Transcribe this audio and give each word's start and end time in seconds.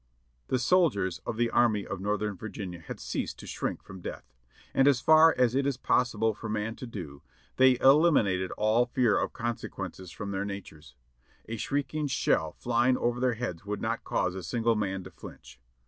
The 0.47 0.57
soldiers 0.57 1.19
of 1.27 1.37
the 1.37 1.51
Army 1.51 1.85
of 1.85 2.01
Northern 2.01 2.35
Virginia 2.35 2.79
had 2.79 2.99
ceased 2.99 3.37
to 3.37 3.45
shrink 3.45 3.83
from 3.83 4.01
death, 4.01 4.33
and 4.73 4.87
as 4.87 4.99
far 4.99 5.35
as 5.37 5.53
it 5.53 5.67
is 5.67 5.77
possible 5.77 6.33
for 6.33 6.49
man 6.49 6.75
to 6.77 6.87
do, 6.87 7.21
they 7.57 7.77
eliminated 7.79 8.49
all 8.53 8.87
fear 8.87 9.15
of 9.15 9.31
consequences 9.31 10.09
from 10.09 10.31
their 10.31 10.43
natures. 10.43 10.95
A 11.47 11.55
shrieking 11.55 12.07
shell 12.07 12.53
flying 12.53 12.97
over 12.97 13.19
their 13.19 13.35
heads 13.35 13.63
would 13.63 13.79
not 13.79 14.03
cause 14.03 14.33
a 14.33 14.41
single 14.41 14.75
man 14.75 15.03
to 15.03 15.11
flinch. 15.11 15.59